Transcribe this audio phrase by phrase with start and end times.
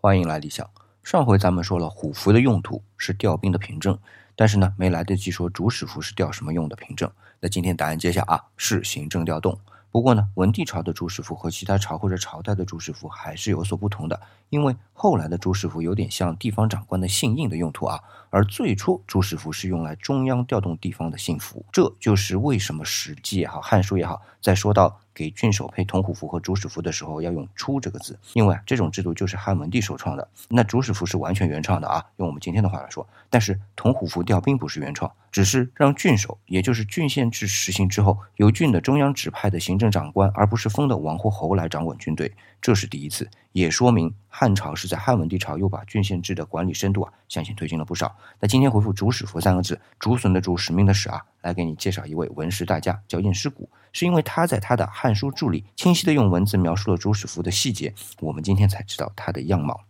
[0.00, 0.64] 欢迎来理想。
[1.02, 3.98] 上回咱们说了，虎符的用途是调兵的凭证，
[4.36, 7.10] 但是呢，没来得及说主使符是调什么用的凭证。
[7.40, 9.58] 那今天答案揭晓啊，是行政调动。
[9.98, 18.00] 不过呢，文帝朝的主使符和其他朝或者朝代的主使符还是有所不同的，因为后来的主使符有点像地方长官的信印的用途啊，
[18.30, 21.66] 而最初主使符是用来中央调动地方的信符。
[21.72, 25.00] 这就是为什么《史记》也好，《汉书》也好，在说到。
[25.18, 30.28] 给郡守配铜虎符和主使符的时候要用“出”这个字，因为这种制度就是汉文帝首创的。
[30.48, 33.04] 那主使符是完全原创的啊，用我们今天的话来说。
[33.28, 48.16] 但是铜虎符调兵不是原创，只是让郡守，也就是郡县制实行之后，由郡的中央指派的行政长官，而不是封的王或侯来掌管军队，这是第一次，也说明汉朝是在汉文帝朝又把郡县制的管理深度啊向前推进了不少。
[48.40, 51.22] 那今天回复“主使符”三个字，竹笋的“竹”使命的“使”啊。
[51.40, 59.87] 来给你介绍一位文史大家，叫晏师古，是因为他在他的《汉书注》里清晰的用文字描述了主使符的细节，我们今天才知道他的样貌。